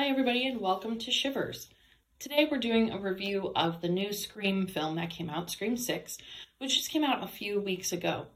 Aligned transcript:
Hi, 0.00 0.08
everybody, 0.08 0.46
and 0.46 0.62
welcome 0.62 0.96
to 0.96 1.10
Shivers. 1.10 1.68
Today 2.18 2.48
we're 2.50 2.56
doing 2.56 2.90
a 2.90 2.98
review 2.98 3.52
of 3.54 3.82
the 3.82 3.88
new 3.90 4.14
Scream 4.14 4.66
film 4.66 4.96
that 4.96 5.10
came 5.10 5.28
out, 5.28 5.50
Scream 5.50 5.76
6, 5.76 6.16
which 6.56 6.78
just 6.78 6.90
came 6.90 7.04
out 7.04 7.22
a 7.22 7.28
few 7.28 7.60
weeks 7.60 7.92
ago. 7.92 8.28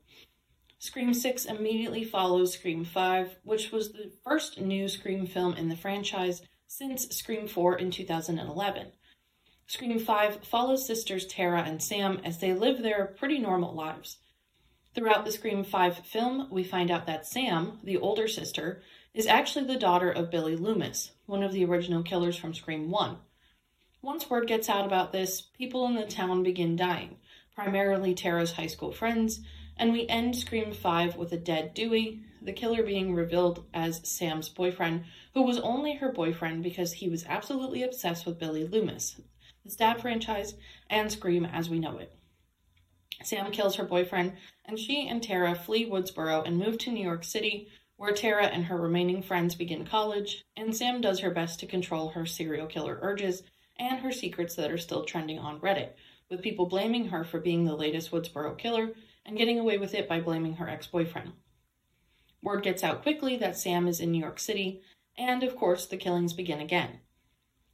Scream 0.78 1.14
6 1.14 1.46
immediately 1.46 2.04
follows 2.04 2.52
Scream 2.52 2.84
5, 2.84 3.36
which 3.44 3.72
was 3.72 3.92
the 3.92 4.12
first 4.22 4.60
new 4.60 4.88
Scream 4.88 5.26
film 5.26 5.54
in 5.54 5.70
the 5.70 5.74
franchise 5.74 6.42
since 6.66 7.08
Scream 7.16 7.48
4 7.48 7.78
in 7.78 7.90
2011. 7.90 8.88
Scream 9.66 9.98
5 9.98 10.44
follows 10.44 10.86
sisters 10.86 11.24
Tara 11.24 11.62
and 11.62 11.82
Sam 11.82 12.20
as 12.24 12.40
they 12.40 12.52
live 12.52 12.82
their 12.82 13.06
pretty 13.06 13.38
normal 13.38 13.74
lives. 13.74 14.18
Throughout 14.94 15.24
the 15.24 15.32
Scream 15.32 15.64
5 15.64 16.06
film, 16.06 16.48
we 16.50 16.62
find 16.62 16.90
out 16.90 17.06
that 17.06 17.26
Sam, 17.26 17.78
the 17.82 17.96
older 17.96 18.28
sister, 18.28 18.82
is 19.14 19.26
actually 19.28 19.64
the 19.66 19.78
daughter 19.78 20.10
of 20.10 20.30
Billy 20.30 20.56
Loomis, 20.56 21.12
one 21.26 21.44
of 21.44 21.52
the 21.52 21.64
original 21.64 22.02
killers 22.02 22.36
from 22.36 22.52
Scream 22.52 22.90
1. 22.90 23.16
Once 24.02 24.28
word 24.28 24.48
gets 24.48 24.68
out 24.68 24.84
about 24.84 25.12
this, 25.12 25.40
people 25.40 25.86
in 25.86 25.94
the 25.94 26.04
town 26.04 26.42
begin 26.42 26.74
dying, 26.74 27.16
primarily 27.54 28.12
Tara's 28.12 28.52
high 28.52 28.66
school 28.66 28.90
friends, 28.90 29.40
and 29.76 29.92
we 29.92 30.06
end 30.08 30.36
Scream 30.36 30.72
5 30.72 31.16
with 31.16 31.32
a 31.32 31.36
dead 31.36 31.74
Dewey, 31.74 32.22
the 32.42 32.52
killer 32.52 32.82
being 32.82 33.14
revealed 33.14 33.64
as 33.72 34.06
Sam's 34.06 34.48
boyfriend, 34.48 35.04
who 35.32 35.42
was 35.42 35.58
only 35.60 35.94
her 35.94 36.12
boyfriend 36.12 36.64
because 36.64 36.94
he 36.94 37.08
was 37.08 37.24
absolutely 37.26 37.82
obsessed 37.82 38.26
with 38.26 38.38
Billy 38.38 38.66
Loomis, 38.66 39.20
the 39.64 39.70
Stab 39.70 40.00
franchise, 40.00 40.54
and 40.90 41.10
Scream 41.10 41.44
as 41.44 41.70
we 41.70 41.78
know 41.78 41.98
it. 41.98 42.12
Sam 43.22 43.52
kills 43.52 43.76
her 43.76 43.84
boyfriend, 43.84 44.34
and 44.64 44.78
she 44.78 45.08
and 45.08 45.22
Tara 45.22 45.54
flee 45.54 45.88
Woodsboro 45.88 46.44
and 46.44 46.58
move 46.58 46.78
to 46.78 46.90
New 46.90 47.02
York 47.02 47.24
City, 47.24 47.68
where 47.96 48.12
Tara 48.12 48.46
and 48.46 48.64
her 48.64 48.76
remaining 48.76 49.22
friends 49.22 49.54
begin 49.54 49.86
college, 49.86 50.44
and 50.56 50.74
Sam 50.74 51.00
does 51.00 51.20
her 51.20 51.30
best 51.30 51.60
to 51.60 51.66
control 51.66 52.10
her 52.10 52.26
serial 52.26 52.66
killer 52.66 52.98
urges 53.02 53.42
and 53.78 54.00
her 54.00 54.12
secrets 54.12 54.54
that 54.56 54.70
are 54.70 54.78
still 54.78 55.04
trending 55.04 55.38
on 55.38 55.60
Reddit, 55.60 55.90
with 56.28 56.42
people 56.42 56.66
blaming 56.66 57.08
her 57.08 57.24
for 57.24 57.40
being 57.40 57.64
the 57.64 57.76
latest 57.76 58.10
Woodsboro 58.10 58.58
killer 58.58 58.92
and 59.24 59.38
getting 59.38 59.58
away 59.58 59.78
with 59.78 59.94
it 59.94 60.08
by 60.08 60.20
blaming 60.20 60.54
her 60.54 60.68
ex 60.68 60.86
boyfriend. 60.86 61.32
Word 62.42 62.62
gets 62.62 62.84
out 62.84 63.02
quickly 63.02 63.36
that 63.38 63.56
Sam 63.56 63.88
is 63.88 64.00
in 64.00 64.10
New 64.10 64.20
York 64.20 64.38
City, 64.38 64.82
and 65.16 65.42
of 65.42 65.56
course, 65.56 65.86
the 65.86 65.96
killings 65.96 66.32
begin 66.32 66.60
again. 66.60 67.00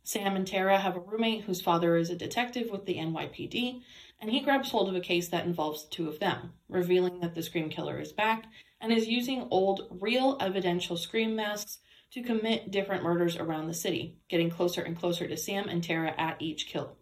Sam 0.03 0.35
and 0.35 0.47
Tara 0.47 0.79
have 0.79 0.97
a 0.97 1.01
roommate 1.01 1.45
whose 1.45 1.61
father 1.61 1.97
is 1.97 2.11
a 2.11 2.17
detective 2.17 2.71
with 2.71 2.87
the 2.87 2.97
NYPD, 2.97 3.83
and 4.21 4.31
he 4.31 4.41
grabs 4.41 4.71
hold 4.71 4.89
of 4.89 4.95
a 4.95 5.01
case 5.01 5.29
that 5.29 5.47
involves 5.47 5.85
the 5.85 5.91
two 5.91 6.09
of 6.09 6.19
them, 6.19 6.53
revealing 6.69 7.21
that 7.21 7.35
the 7.35 7.43
Scream 7.43 7.69
Killer 7.69 8.01
is 8.01 8.13
back 8.13 8.47
and 8.81 8.93
is 8.93 9.09
using 9.09 9.47
old, 9.51 9.99
real 10.01 10.37
evidential 10.41 10.97
Scream 10.97 11.37
masks 11.37 11.79
to 12.13 12.23
commit 12.23 12.71
different 12.71 13.05
murders 13.05 13.37
around 13.37 13.67
the 13.67 13.75
city, 13.75 14.19
getting 14.29 14.51
closer 14.51 14.83
and 14.83 14.99
closer 14.99 15.29
to 15.29 15.37
Sam 15.37 15.69
and 15.69 15.83
Tara 15.83 16.15
at 16.19 16.41
each 16.41 16.67
kill. 16.67 16.97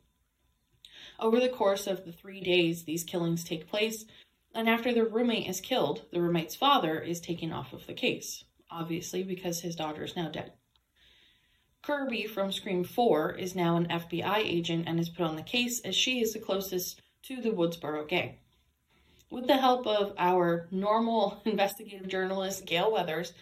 Over 1.19 1.41
the 1.41 1.49
course 1.49 1.87
of 1.87 2.05
the 2.05 2.13
three 2.13 2.41
days 2.41 2.85
these 2.85 3.05
killings 3.05 3.43
take 3.43 3.69
place, 3.69 4.05
and 4.55 4.69
after 4.69 4.93
the 4.93 5.05
roommate 5.05 5.49
is 5.49 5.61
killed, 5.61 6.07
the 6.13 6.21
roommate's 6.21 6.55
father 6.55 7.01
is 7.01 7.21
taken 7.21 7.53
off 7.53 7.73
of 7.73 7.87
the 7.87 7.95
case, 7.95 8.45
obviously 8.71 9.23
because 9.23 9.61
his 9.61 9.77
daughter 9.77 10.05
is 10.05 10.17
now 10.17 10.29
dead. 10.29 10.53
Kirby 11.83 12.27
from 12.27 12.53
Scream 12.53 12.85
4 12.85 13.37
is 13.37 13.55
now 13.55 13.77
an 13.77 13.87
FBI 13.87 14.39
agent 14.39 14.89
and 14.89 14.99
is 14.99 15.09
put 15.09 15.25
on 15.25 15.37
the 15.37 15.43
case 15.43 15.81
as 15.81 15.95
she 15.95 16.21
is 16.21 16.33
the 16.33 16.39
closest 16.39 17.01
to 17.23 17.41
the 17.41 17.51
Woodsboro 17.51 18.07
gang. 18.07 18.39
With 19.31 19.47
the 19.47 19.57
help 19.57 19.87
of 19.87 20.15
our 20.19 20.69
normal 20.71 21.41
investigative 21.45 22.09
journalist, 22.09 22.67
Gale 22.67 22.91
Weathers, 22.91 23.33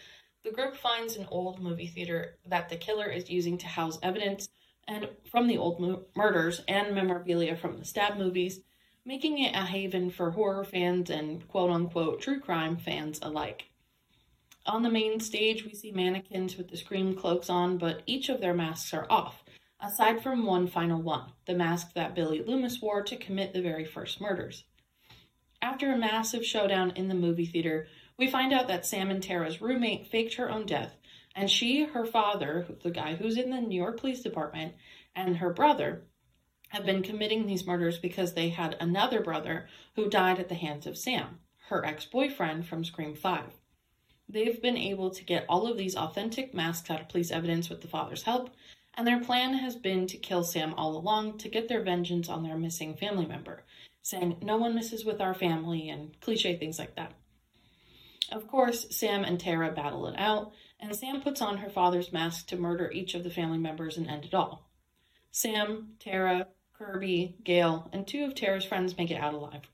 the 0.43 0.51
group 0.51 0.75
finds 0.75 1.17
an 1.17 1.27
old 1.29 1.59
movie 1.59 1.87
theater 1.87 2.37
that 2.45 2.69
the 2.69 2.77
killer 2.77 3.09
is 3.09 3.29
using 3.29 3.57
to 3.57 3.67
house 3.67 3.99
evidence 4.01 4.49
and 4.87 5.09
from 5.29 5.47
the 5.47 5.57
old 5.57 6.05
murders 6.15 6.61
and 6.67 6.95
memorabilia 6.95 7.55
from 7.55 7.77
the 7.77 7.85
stab 7.85 8.17
movies, 8.17 8.61
making 9.03 9.39
it 9.39 9.55
a 9.55 9.65
haven 9.65 10.09
for 10.09 10.31
horror 10.31 10.63
fans 10.63 11.09
and 11.09 11.45
quote 11.47 11.69
unquote 11.69 12.21
true 12.21 12.39
crime 12.39 12.77
fans 12.77 13.19
alike. 13.21 13.69
On 14.67 14.83
the 14.83 14.89
main 14.89 15.21
stage, 15.21 15.63
we 15.63 15.73
see 15.73 15.93
mannequins 15.93 16.57
with 16.57 16.67
the 16.67 16.75
scream 16.75 17.15
cloaks 17.15 17.49
on, 17.49 17.77
but 17.77 18.03
each 18.05 18.27
of 18.27 18.41
their 18.41 18.53
masks 18.53 18.93
are 18.93 19.07
off, 19.09 19.41
aside 19.79 20.21
from 20.21 20.45
one 20.45 20.67
final 20.67 21.01
one, 21.01 21.31
the 21.45 21.53
mask 21.53 21.93
that 21.93 22.13
Billy 22.13 22.43
Loomis 22.43 22.81
wore 22.81 23.01
to 23.03 23.15
commit 23.15 23.53
the 23.53 23.61
very 23.61 23.85
first 23.85 24.19
murders. 24.19 24.65
After 25.61 25.89
a 25.89 25.97
massive 25.97 26.45
showdown 26.45 26.91
in 26.97 27.07
the 27.07 27.15
movie 27.15 27.45
theater, 27.45 27.87
we 28.17 28.29
find 28.29 28.51
out 28.51 28.67
that 28.67 28.85
Sam 28.85 29.09
and 29.09 29.23
Tara's 29.23 29.61
roommate 29.61 30.07
faked 30.07 30.33
her 30.33 30.51
own 30.51 30.65
death, 30.65 30.97
and 31.33 31.49
she, 31.49 31.85
her 31.85 32.05
father, 32.05 32.67
the 32.83 32.91
guy 32.91 33.15
who's 33.15 33.37
in 33.37 33.51
the 33.51 33.61
New 33.61 33.81
York 33.81 33.97
Police 33.97 34.21
Department, 34.21 34.73
and 35.15 35.37
her 35.37 35.53
brother 35.53 36.03
have 36.69 36.85
been 36.85 37.03
committing 37.03 37.45
these 37.45 37.65
murders 37.65 37.97
because 37.99 38.33
they 38.33 38.49
had 38.49 38.75
another 38.81 39.21
brother 39.21 39.69
who 39.95 40.09
died 40.09 40.39
at 40.39 40.49
the 40.49 40.55
hands 40.55 40.85
of 40.85 40.97
Sam, 40.97 41.39
her 41.69 41.85
ex 41.85 42.03
boyfriend 42.03 42.67
from 42.67 42.83
Scream 42.83 43.15
5. 43.15 43.53
They've 44.29 44.61
been 44.61 44.77
able 44.77 45.09
to 45.11 45.23
get 45.23 45.45
all 45.47 45.67
of 45.67 45.77
these 45.77 45.95
authentic 45.95 46.53
masks 46.53 46.89
out 46.89 46.99
of 46.99 47.09
police 47.09 47.31
evidence 47.31 47.69
with 47.69 47.81
the 47.81 47.87
father's 47.87 48.23
help, 48.23 48.49
and 48.93 49.07
their 49.07 49.21
plan 49.21 49.53
has 49.53 49.75
been 49.75 50.05
to 50.07 50.17
kill 50.17 50.43
Sam 50.43 50.73
all 50.73 50.97
along 50.97 51.37
to 51.39 51.49
get 51.49 51.69
their 51.69 51.83
vengeance 51.83 52.27
on 52.27 52.43
their 52.43 52.57
missing 52.57 52.95
family 52.95 53.25
member, 53.25 53.63
saying, 54.01 54.37
No 54.41 54.57
one 54.57 54.75
misses 54.75 55.05
with 55.05 55.21
our 55.21 55.33
family, 55.33 55.87
and 55.87 56.19
cliche 56.19 56.57
things 56.57 56.77
like 56.77 56.95
that. 56.95 57.13
Of 58.29 58.47
course, 58.47 58.87
Sam 58.89 59.23
and 59.23 59.39
Tara 59.39 59.71
battle 59.71 60.07
it 60.07 60.15
out, 60.17 60.51
and 60.79 60.93
Sam 60.93 61.21
puts 61.21 61.41
on 61.41 61.59
her 61.59 61.69
father's 61.69 62.11
mask 62.11 62.47
to 62.47 62.57
murder 62.57 62.91
each 62.91 63.13
of 63.13 63.23
the 63.23 63.29
family 63.29 63.57
members 63.57 63.97
and 63.97 64.07
end 64.07 64.25
it 64.25 64.33
all. 64.33 64.69
Sam, 65.31 65.93
Tara, 65.99 66.47
Kirby, 66.73 67.37
Gale, 67.43 67.89
and 67.93 68.05
two 68.05 68.25
of 68.25 68.35
Tara's 68.35 68.65
friends 68.65 68.97
make 68.97 69.09
it 69.09 69.21
out 69.21 69.33
alive. 69.33 69.69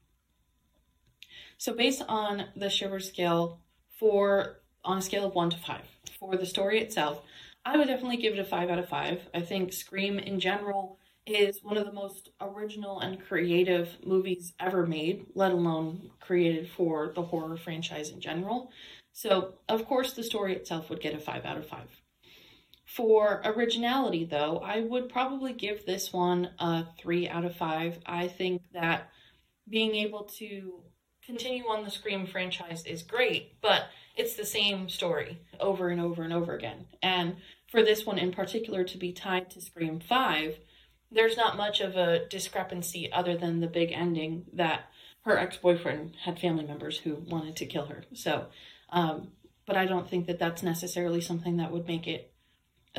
So, 1.58 1.74
based 1.74 2.04
on 2.08 2.46
the 2.56 2.70
Shiver 2.70 3.00
scale 3.00 3.63
for 4.04 4.60
on 4.84 4.98
a 4.98 5.02
scale 5.02 5.26
of 5.26 5.34
one 5.34 5.50
to 5.50 5.56
five 5.56 5.86
for 6.20 6.36
the 6.36 6.46
story 6.46 6.82
itself, 6.82 7.22
I 7.64 7.78
would 7.78 7.88
definitely 7.88 8.18
give 8.18 8.34
it 8.34 8.40
a 8.40 8.44
five 8.44 8.70
out 8.70 8.78
of 8.78 8.90
five. 8.90 9.22
I 9.34 9.40
think 9.40 9.72
Scream 9.72 10.20
in 10.20 10.42
general 10.42 11.00
is 11.26 11.64
one 11.64 11.78
of 11.78 11.86
the 11.86 11.94
most 11.94 12.32
original 12.42 13.00
and 13.00 13.24
creative 13.26 13.96
movies 14.06 14.52
ever 14.60 14.86
made, 14.86 15.28
let 15.36 15.54
alone 15.54 16.10
created 16.20 16.70
for 16.70 17.14
the 17.16 17.22
horror 17.22 17.56
franchise 17.56 18.10
in 18.10 18.20
general. 18.20 18.72
So, 19.14 19.54
of 19.70 19.86
course, 19.86 20.12
the 20.12 20.24
story 20.24 20.54
itself 20.54 20.90
would 20.90 21.00
get 21.00 21.16
a 21.16 21.20
5 21.20 21.46
out 21.46 21.58
of 21.58 21.66
5. 21.66 21.80
For 22.84 23.42
originality, 23.46 24.26
though, 24.26 24.58
I 24.58 24.82
would 24.82 25.08
probably 25.08 25.54
give 25.54 25.86
this 25.86 26.12
one 26.12 26.50
a 26.60 26.88
3 27.00 27.30
out 27.30 27.46
of 27.46 27.56
5. 27.56 28.00
I 28.06 28.28
think 28.28 28.64
that 28.74 29.10
being 29.70 29.96
able 29.96 30.26
to 30.40 30.84
continue 31.26 31.64
on 31.66 31.84
the 31.84 31.92
Scream 31.92 32.26
franchise 32.26 32.86
is 32.86 33.04
great, 33.04 33.60
but 33.62 33.84
it's 34.16 34.36
the 34.36 34.46
same 34.46 34.90
story 34.90 35.40
over 35.60 35.90
and 35.90 36.00
over 36.00 36.24
and 36.24 36.34
over 36.34 36.56
again. 36.56 36.86
And 37.02 37.38
for 37.70 37.84
this 37.84 38.06
one 38.06 38.18
in 38.18 38.32
particular 38.32 38.84
to 38.84 38.98
be 38.98 39.12
tied 39.12 39.50
to 39.52 39.62
Scream 39.62 40.00
5, 40.00 40.58
there's 41.12 41.38
not 41.38 41.58
much 41.58 41.80
of 41.82 41.96
a 41.96 42.28
discrepancy 42.28 43.12
other 43.12 43.38
than 43.38 43.60
the 43.60 43.68
big 43.68 43.92
ending 43.92 44.46
that 44.54 44.90
her 45.22 45.38
ex-boyfriend 45.38 46.16
had 46.24 46.40
family 46.40 46.66
members 46.66 47.00
who 47.00 47.16
wanted 47.16 47.56
to 47.56 47.66
kill 47.66 47.86
her. 47.86 48.04
So, 48.14 48.48
um, 48.90 49.30
but 49.66 49.78
I 49.78 49.86
don't 49.86 50.10
think 50.10 50.28
that 50.28 50.40
that's 50.40 50.64
necessarily 50.64 51.22
something 51.22 51.58
that 51.58 51.72
would 51.72 51.88
make 51.88 52.08
it 52.08 52.34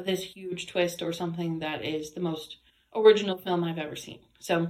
this 0.03 0.23
huge 0.23 0.67
twist 0.67 1.03
or 1.03 1.13
something 1.13 1.61
that 1.61 1.85
is 1.85 2.13
the 2.13 2.21
most 2.21 2.57
original 2.95 3.37
film 3.37 3.63
I've 3.63 3.79
ever 3.79 3.97
seen. 3.97 4.21
So, 4.41 4.69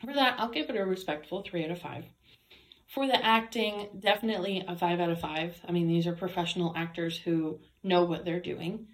for 0.00 0.14
that, 0.14 0.36
I'll 0.38 0.50
give 0.50 0.70
it 0.70 0.76
a 0.76 0.84
respectful 0.84 1.42
three 1.42 1.64
out 1.64 1.70
of 1.70 1.80
five. 1.80 2.04
For 2.90 3.06
the 3.06 3.24
acting, 3.24 3.86
definitely 4.00 4.64
a 4.66 4.74
five 4.74 4.98
out 4.98 5.10
of 5.10 5.20
five. 5.20 5.60
I 5.66 5.70
mean, 5.70 5.86
these 5.86 6.08
are 6.08 6.12
professional 6.12 6.74
actors 6.76 7.16
who 7.16 7.60
know 7.84 8.04
what 8.04 8.24
they're 8.24 8.40
doing. 8.40 8.88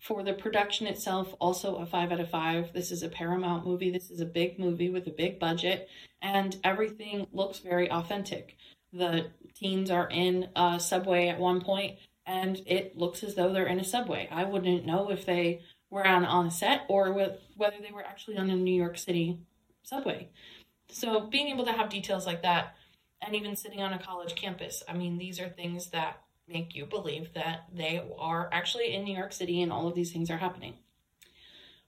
For 0.00 0.24
the 0.24 0.32
production 0.32 0.88
itself, 0.88 1.32
also 1.38 1.76
a 1.76 1.86
five 1.86 2.10
out 2.10 2.18
of 2.18 2.30
five. 2.30 2.72
This 2.72 2.90
is 2.90 3.04
a 3.04 3.08
Paramount 3.08 3.64
movie. 3.64 3.92
This 3.92 4.10
is 4.10 4.20
a 4.20 4.26
big 4.26 4.58
movie 4.58 4.90
with 4.90 5.06
a 5.06 5.12
big 5.12 5.38
budget, 5.38 5.88
and 6.20 6.56
everything 6.64 7.28
looks 7.32 7.60
very 7.60 7.88
authentic. 7.88 8.56
The 8.92 9.30
teens 9.54 9.88
are 9.88 10.08
in 10.10 10.48
a 10.56 10.80
subway 10.80 11.28
at 11.28 11.38
one 11.38 11.60
point, 11.60 11.98
and 12.26 12.60
it 12.66 12.96
looks 12.96 13.22
as 13.22 13.36
though 13.36 13.52
they're 13.52 13.66
in 13.66 13.78
a 13.78 13.84
subway. 13.84 14.28
I 14.32 14.42
wouldn't 14.44 14.84
know 14.84 15.12
if 15.12 15.24
they 15.24 15.60
were 15.90 16.04
on, 16.06 16.24
on 16.24 16.50
set 16.50 16.86
or 16.88 17.12
with, 17.12 17.38
whether 17.56 17.76
they 17.80 17.92
were 17.92 18.04
actually 18.04 18.36
on 18.36 18.50
a 18.50 18.56
New 18.56 18.74
York 18.74 18.98
City 18.98 19.38
subway. 19.84 20.28
So, 20.90 21.20
being 21.20 21.48
able 21.48 21.66
to 21.66 21.72
have 21.72 21.88
details 21.88 22.26
like 22.26 22.42
that, 22.42 22.74
and 23.20 23.34
even 23.34 23.56
sitting 23.56 23.82
on 23.82 23.92
a 23.92 23.98
college 23.98 24.34
campus, 24.34 24.82
I 24.88 24.94
mean, 24.94 25.18
these 25.18 25.40
are 25.40 25.48
things 25.48 25.90
that 25.90 26.20
make 26.48 26.74
you 26.74 26.86
believe 26.86 27.34
that 27.34 27.64
they 27.72 28.02
are 28.18 28.48
actually 28.52 28.94
in 28.94 29.04
New 29.04 29.16
York 29.16 29.32
City 29.32 29.60
and 29.62 29.72
all 29.72 29.86
of 29.86 29.94
these 29.94 30.12
things 30.12 30.30
are 30.30 30.38
happening. 30.38 30.74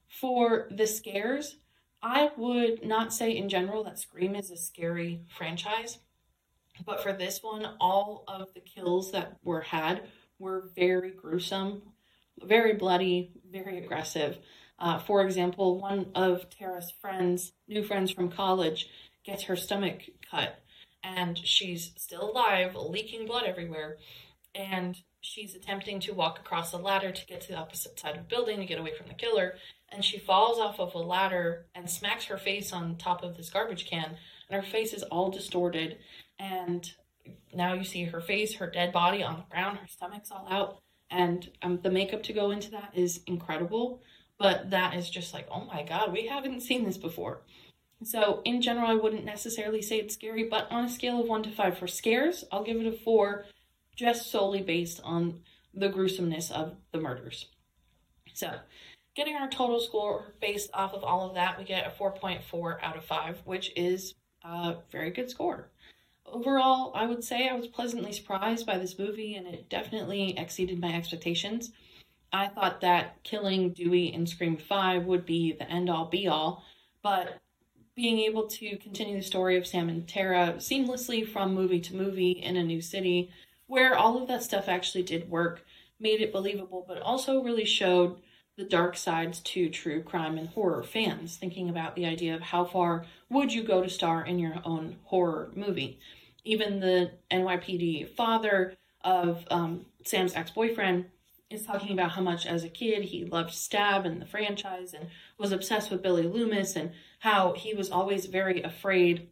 For 0.07 0.67
the 0.69 0.87
scares, 0.87 1.57
I 2.01 2.31
would 2.35 2.83
not 2.83 3.13
say 3.13 3.35
in 3.35 3.49
general 3.49 3.83
that 3.85 3.99
Scream 3.99 4.35
is 4.35 4.51
a 4.51 4.57
scary 4.57 5.21
franchise, 5.37 5.99
but 6.85 7.01
for 7.01 7.13
this 7.13 7.41
one, 7.41 7.65
all 7.79 8.23
of 8.27 8.53
the 8.53 8.59
kills 8.59 9.11
that 9.11 9.37
were 9.43 9.61
had 9.61 10.03
were 10.39 10.69
very 10.75 11.11
gruesome, 11.11 11.81
very 12.43 12.73
bloody, 12.73 13.31
very 13.49 13.77
aggressive. 13.77 14.37
Uh, 14.79 14.97
for 14.97 15.23
example, 15.23 15.79
one 15.79 16.07
of 16.15 16.49
Tara's 16.49 16.91
friends, 17.01 17.51
new 17.67 17.83
friends 17.83 18.11
from 18.11 18.31
college, 18.31 18.89
gets 19.23 19.43
her 19.43 19.55
stomach 19.55 20.01
cut 20.29 20.59
and 21.03 21.37
she's 21.37 21.91
still 21.97 22.31
alive, 22.31 22.75
leaking 22.75 23.25
blood 23.25 23.43
everywhere. 23.45 23.97
And 24.53 24.97
she's 25.21 25.55
attempting 25.55 25.99
to 26.01 26.13
walk 26.13 26.39
across 26.39 26.73
a 26.73 26.77
ladder 26.77 27.11
to 27.11 27.25
get 27.25 27.41
to 27.41 27.49
the 27.49 27.57
opposite 27.57 27.99
side 27.99 28.17
of 28.17 28.23
the 28.27 28.35
building 28.35 28.59
to 28.59 28.65
get 28.65 28.79
away 28.79 28.93
from 28.95 29.07
the 29.07 29.13
killer. 29.13 29.55
And 29.89 30.03
she 30.03 30.19
falls 30.19 30.59
off 30.59 30.79
of 30.79 30.93
a 30.95 30.99
ladder 30.99 31.65
and 31.75 31.89
smacks 31.89 32.25
her 32.25 32.37
face 32.37 32.73
on 32.73 32.97
top 32.97 33.23
of 33.23 33.37
this 33.37 33.49
garbage 33.49 33.85
can. 33.85 34.17
And 34.49 34.63
her 34.63 34.69
face 34.69 34.93
is 34.93 35.03
all 35.03 35.29
distorted. 35.29 35.97
And 36.39 36.91
now 37.53 37.73
you 37.73 37.83
see 37.83 38.05
her 38.05 38.21
face, 38.21 38.55
her 38.55 38.69
dead 38.69 38.91
body 38.91 39.23
on 39.23 39.37
the 39.37 39.45
ground, 39.49 39.77
her 39.77 39.87
stomach's 39.87 40.31
all 40.31 40.47
out. 40.49 40.81
And 41.09 41.49
um, 41.61 41.79
the 41.81 41.91
makeup 41.91 42.23
to 42.23 42.33
go 42.33 42.51
into 42.51 42.71
that 42.71 42.91
is 42.93 43.21
incredible. 43.27 44.01
But 44.39 44.71
that 44.71 44.95
is 44.95 45.09
just 45.09 45.33
like, 45.33 45.47
oh 45.51 45.65
my 45.65 45.83
God, 45.83 46.11
we 46.11 46.25
haven't 46.25 46.61
seen 46.61 46.83
this 46.83 46.97
before. 46.97 47.41
So, 48.03 48.41
in 48.45 48.61
general, 48.61 48.87
I 48.87 48.95
wouldn't 48.95 49.25
necessarily 49.25 49.81
say 49.81 49.99
it's 49.99 50.15
scary, 50.15 50.43
but 50.43 50.71
on 50.71 50.85
a 50.85 50.89
scale 50.89 51.21
of 51.21 51.27
one 51.27 51.43
to 51.43 51.51
five 51.51 51.77
for 51.77 51.87
scares, 51.87 52.43
I'll 52.51 52.63
give 52.63 52.77
it 52.77 52.87
a 52.87 52.91
four, 52.91 53.45
just 53.95 54.31
solely 54.31 54.61
based 54.61 54.99
on 55.03 55.41
the 55.73 55.89
gruesomeness 55.89 56.49
of 56.51 56.75
the 56.91 56.99
murders. 56.99 57.47
So, 58.33 58.55
getting 59.15 59.35
our 59.35 59.49
total 59.49 59.79
score 59.79 60.33
based 60.41 60.71
off 60.73 60.93
of 60.93 61.03
all 61.03 61.27
of 61.27 61.35
that, 61.35 61.57
we 61.57 61.63
get 61.63 61.85
a 61.85 61.91
4.4 61.91 62.81
out 62.81 62.97
of 62.97 63.05
5, 63.05 63.41
which 63.45 63.71
is 63.75 64.15
a 64.43 64.75
very 64.91 65.11
good 65.11 65.29
score. 65.29 65.69
Overall, 66.25 66.91
I 66.95 67.05
would 67.05 67.23
say 67.23 67.49
I 67.49 67.55
was 67.55 67.67
pleasantly 67.67 68.13
surprised 68.13 68.65
by 68.65 68.77
this 68.77 68.97
movie 68.97 69.35
and 69.35 69.47
it 69.47 69.69
definitely 69.69 70.37
exceeded 70.37 70.79
my 70.79 70.93
expectations. 70.93 71.71
I 72.31 72.47
thought 72.47 72.81
that 72.81 73.21
killing 73.23 73.73
Dewey 73.73 74.13
in 74.13 74.25
Scream 74.25 74.55
5 74.55 75.05
would 75.05 75.25
be 75.25 75.53
the 75.53 75.69
end 75.69 75.89
all 75.89 76.05
be 76.05 76.27
all, 76.27 76.63
but 77.03 77.41
being 77.95 78.19
able 78.19 78.47
to 78.47 78.77
continue 78.77 79.17
the 79.17 79.23
story 79.23 79.57
of 79.57 79.67
Sam 79.67 79.89
and 79.89 80.07
Tara 80.07 80.55
seamlessly 80.57 81.27
from 81.27 81.53
movie 81.53 81.81
to 81.81 81.95
movie 81.95 82.31
in 82.31 82.55
a 82.55 82.63
new 82.63 82.81
city, 82.81 83.29
where 83.67 83.95
all 83.95 84.21
of 84.21 84.27
that 84.27 84.43
stuff 84.43 84.67
actually 84.67 85.03
did 85.03 85.29
work, 85.29 85.65
made 85.99 86.21
it 86.21 86.31
believable, 86.31 86.85
but 86.87 87.01
also 87.01 87.41
really 87.41 87.65
showed 87.65 88.17
the 88.57 88.63
dark 88.63 88.97
sides 88.97 89.39
to 89.39 89.69
true 89.69 90.03
crime 90.03 90.37
and 90.37 90.49
horror 90.49 90.83
fans, 90.83 91.37
thinking 91.37 91.69
about 91.69 91.95
the 91.95 92.05
idea 92.05 92.35
of 92.35 92.41
how 92.41 92.65
far 92.65 93.05
would 93.29 93.53
you 93.53 93.63
go 93.63 93.81
to 93.81 93.89
star 93.89 94.25
in 94.25 94.39
your 94.39 94.55
own 94.65 94.97
horror 95.05 95.49
movie. 95.55 95.99
Even 96.43 96.79
the 96.79 97.11
NYPD 97.31 98.09
father 98.09 98.75
of 99.03 99.45
um, 99.49 99.85
Sam's 100.03 100.35
ex 100.35 100.51
boyfriend 100.51 101.05
is 101.49 101.65
talking 101.65 101.91
about 101.91 102.11
how 102.11 102.21
much 102.21 102.45
as 102.45 102.63
a 102.63 102.69
kid 102.69 103.03
he 103.03 103.25
loved 103.25 103.51
Stab 103.51 104.05
and 104.05 104.21
the 104.21 104.25
franchise 104.25 104.93
and 104.93 105.07
was 105.41 105.51
obsessed 105.51 105.91
with 105.91 106.03
Billy 106.03 106.23
Loomis 106.23 106.75
and 106.75 106.91
how 107.19 107.53
he 107.53 107.73
was 107.73 107.91
always 107.91 108.27
very 108.27 108.61
afraid 108.61 109.29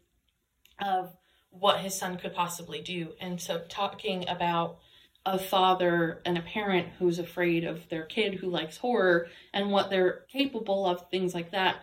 of 0.82 1.16
what 1.52 1.80
his 1.80 1.96
son 1.96 2.18
could 2.18 2.34
possibly 2.34 2.82
do. 2.82 3.14
And 3.22 3.40
so 3.40 3.62
talking 3.70 4.28
about 4.28 4.80
a 5.26 5.38
father 5.38 6.22
and 6.26 6.38
a 6.38 6.42
parent 6.42 6.88
who's 6.98 7.20
afraid 7.20 7.64
of 7.64 7.88
their 7.90 8.04
kid 8.04 8.36
who 8.36 8.50
likes 8.50 8.78
horror 8.78 9.28
and 9.54 9.72
what 9.72 9.90
they're 9.90 10.26
capable 10.32 10.86
of, 10.86 11.10
things 11.10 11.34
like 11.34 11.52
that, 11.52 11.78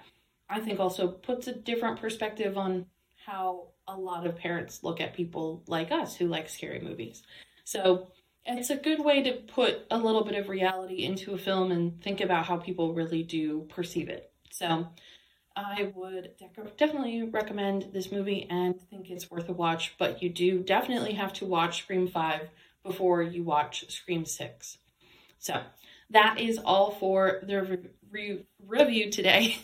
I 0.49 0.61
think 0.61 0.81
also 0.81 1.09
puts 1.09 1.47
a 1.47 1.53
different 1.53 2.01
perspective 2.01 2.57
on 2.57 2.87
how 3.25 3.69
a 3.89 3.97
lot 3.97 4.27
of 4.27 4.37
parents 4.37 4.83
look 4.83 5.01
at 5.01 5.15
people 5.15 5.63
like 5.67 5.93
us 5.93 6.17
who 6.17 6.27
like 6.27 6.49
scary 6.49 6.81
movies. 6.81 7.23
So 7.65 8.09
it's 8.47 8.71
a 8.71 8.77
good 8.77 9.05
way 9.05 9.23
to 9.23 9.33
put 9.33 9.87
a 9.91 9.99
little 9.99 10.25
bit 10.25 10.37
of 10.37 10.49
reality 10.49 11.05
into 11.05 11.35
a 11.35 11.39
film 11.39 11.73
and 11.73 12.01
think 12.03 12.21
about 12.21 12.47
how 12.47 12.57
people 12.57 12.95
really 12.95 13.23
do 13.23 13.67
perceive 13.69 14.09
it. 14.09 14.31
So 14.51 14.89
I 15.57 15.93
would 15.95 16.33
definitely 16.77 17.23
recommend 17.23 17.89
this 17.93 18.13
movie 18.13 18.47
and 18.49 18.81
think 18.91 19.11
it's 19.11 19.31
worth 19.31 19.49
a 19.49 19.53
watch, 19.53 19.95
but 19.99 20.23
you 20.23 20.29
do 20.29 20.63
definitely 20.63 21.15
have 21.15 21.33
to 21.35 21.47
watch 21.47 21.79
Scream 21.79 22.09
5 22.09 22.49
before 22.85 23.23
you 23.23 23.43
watch 23.43 23.91
Scream 23.91 24.25
6. 24.25 24.79
So 25.39 25.63
that 26.11 26.39
is 26.39 26.59
all 26.59 26.93
for 26.93 27.41
the 27.43 27.63
re- 27.63 27.91
re- 28.11 28.47
review 28.65 29.11
today. 29.11 29.57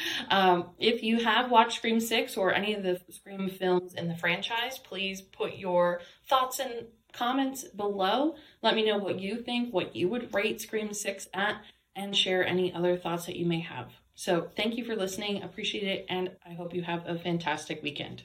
um, 0.30 0.70
if 0.78 1.02
you 1.02 1.22
have 1.24 1.50
watched 1.50 1.76
Scream 1.78 2.00
6 2.00 2.36
or 2.36 2.54
any 2.54 2.74
of 2.74 2.82
the 2.82 3.00
Scream 3.10 3.50
films 3.50 3.94
in 3.94 4.08
the 4.08 4.16
franchise, 4.16 4.78
please 4.78 5.20
put 5.20 5.56
your 5.56 6.00
thoughts 6.28 6.60
and 6.60 6.86
comments 7.12 7.64
below. 7.64 8.36
Let 8.62 8.74
me 8.74 8.84
know 8.84 8.98
what 8.98 9.20
you 9.20 9.36
think, 9.36 9.72
what 9.72 9.94
you 9.94 10.08
would 10.08 10.34
rate 10.34 10.60
Scream 10.60 10.92
6 10.92 11.28
at, 11.34 11.62
and 11.94 12.16
share 12.16 12.46
any 12.46 12.72
other 12.72 12.96
thoughts 12.96 13.26
that 13.26 13.36
you 13.36 13.46
may 13.46 13.60
have. 13.60 13.92
So, 14.14 14.48
thank 14.56 14.76
you 14.76 14.84
for 14.84 14.94
listening. 14.94 15.42
Appreciate 15.42 15.84
it, 15.84 16.06
and 16.08 16.30
I 16.46 16.52
hope 16.52 16.74
you 16.74 16.82
have 16.82 17.06
a 17.06 17.18
fantastic 17.18 17.82
weekend. 17.82 18.22